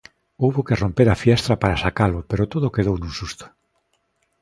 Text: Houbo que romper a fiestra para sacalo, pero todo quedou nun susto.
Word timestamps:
Houbo 0.43 0.65
que 0.67 0.79
romper 0.83 1.07
a 1.09 1.19
fiestra 1.23 1.53
para 1.61 1.81
sacalo, 1.83 2.19
pero 2.29 2.49
todo 2.53 2.73
quedou 2.75 2.95
nun 2.99 3.13
susto. 3.19 3.45